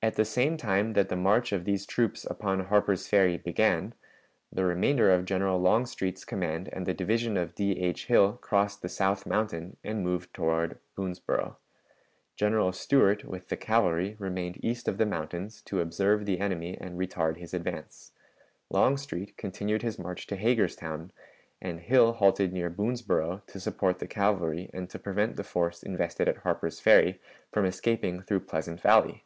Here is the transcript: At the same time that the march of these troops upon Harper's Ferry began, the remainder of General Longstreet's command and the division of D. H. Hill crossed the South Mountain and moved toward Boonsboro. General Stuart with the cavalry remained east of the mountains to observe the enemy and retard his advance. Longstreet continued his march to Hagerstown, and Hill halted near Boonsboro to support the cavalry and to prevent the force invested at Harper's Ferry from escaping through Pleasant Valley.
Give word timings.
At 0.00 0.14
the 0.14 0.24
same 0.24 0.56
time 0.56 0.92
that 0.92 1.08
the 1.08 1.16
march 1.16 1.50
of 1.50 1.64
these 1.64 1.84
troops 1.84 2.24
upon 2.24 2.60
Harper's 2.66 3.08
Ferry 3.08 3.36
began, 3.36 3.94
the 4.52 4.64
remainder 4.64 5.10
of 5.12 5.24
General 5.24 5.58
Longstreet's 5.60 6.24
command 6.24 6.68
and 6.72 6.86
the 6.86 6.94
division 6.94 7.36
of 7.36 7.56
D. 7.56 7.72
H. 7.80 8.06
Hill 8.06 8.34
crossed 8.34 8.80
the 8.80 8.88
South 8.88 9.26
Mountain 9.26 9.76
and 9.82 10.04
moved 10.04 10.32
toward 10.32 10.78
Boonsboro. 10.96 11.56
General 12.36 12.70
Stuart 12.72 13.24
with 13.24 13.48
the 13.48 13.56
cavalry 13.56 14.14
remained 14.20 14.64
east 14.64 14.86
of 14.86 14.98
the 14.98 15.04
mountains 15.04 15.62
to 15.62 15.80
observe 15.80 16.26
the 16.26 16.38
enemy 16.38 16.78
and 16.80 16.96
retard 16.96 17.36
his 17.38 17.52
advance. 17.52 18.12
Longstreet 18.70 19.36
continued 19.36 19.82
his 19.82 19.98
march 19.98 20.28
to 20.28 20.36
Hagerstown, 20.36 21.10
and 21.60 21.80
Hill 21.80 22.12
halted 22.12 22.52
near 22.52 22.70
Boonsboro 22.70 23.44
to 23.48 23.58
support 23.58 23.98
the 23.98 24.06
cavalry 24.06 24.70
and 24.72 24.88
to 24.90 24.98
prevent 25.00 25.34
the 25.34 25.42
force 25.42 25.82
invested 25.82 26.28
at 26.28 26.36
Harper's 26.36 26.78
Ferry 26.78 27.20
from 27.50 27.64
escaping 27.64 28.22
through 28.22 28.38
Pleasant 28.38 28.80
Valley. 28.80 29.24